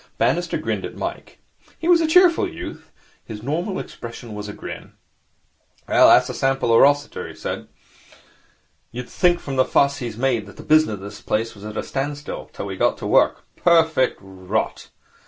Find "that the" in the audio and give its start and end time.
10.47-10.63